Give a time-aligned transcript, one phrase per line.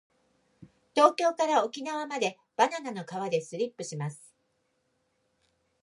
[0.95, 4.33] 東京から沖縄までバナナの皮でスリップします。